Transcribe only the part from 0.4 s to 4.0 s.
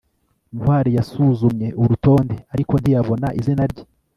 ntwali yasuzumye urutonde, ariko ntiyabona izina rye